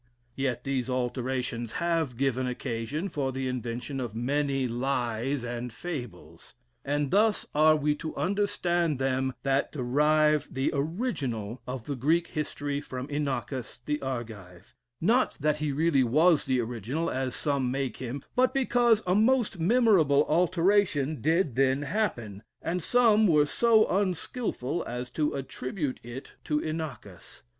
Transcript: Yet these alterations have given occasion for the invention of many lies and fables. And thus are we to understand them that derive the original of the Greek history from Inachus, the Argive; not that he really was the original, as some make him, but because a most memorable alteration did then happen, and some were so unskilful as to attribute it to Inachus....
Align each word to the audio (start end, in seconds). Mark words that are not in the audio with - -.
Yet 0.35 0.63
these 0.63 0.89
alterations 0.89 1.73
have 1.73 2.17
given 2.17 2.47
occasion 2.47 3.07
for 3.07 3.31
the 3.31 3.47
invention 3.47 3.99
of 3.99 4.15
many 4.15 4.67
lies 4.67 5.43
and 5.45 5.71
fables. 5.71 6.55
And 6.83 7.11
thus 7.11 7.45
are 7.53 7.75
we 7.75 7.93
to 7.97 8.15
understand 8.15 8.97
them 8.97 9.35
that 9.43 9.71
derive 9.71 10.47
the 10.51 10.71
original 10.73 11.61
of 11.67 11.83
the 11.83 11.95
Greek 11.95 12.29
history 12.29 12.81
from 12.81 13.09
Inachus, 13.09 13.77
the 13.85 14.01
Argive; 14.01 14.73
not 14.99 15.35
that 15.35 15.57
he 15.57 15.71
really 15.71 16.03
was 16.03 16.45
the 16.45 16.59
original, 16.61 17.11
as 17.11 17.35
some 17.35 17.69
make 17.69 17.97
him, 17.97 18.23
but 18.35 18.55
because 18.55 19.03
a 19.05 19.13
most 19.13 19.59
memorable 19.59 20.25
alteration 20.27 21.21
did 21.21 21.53
then 21.53 21.83
happen, 21.83 22.41
and 22.59 22.81
some 22.81 23.27
were 23.27 23.45
so 23.45 23.85
unskilful 23.85 24.83
as 24.87 25.11
to 25.11 25.35
attribute 25.35 25.99
it 26.03 26.37
to 26.45 26.57
Inachus.... 26.59 27.43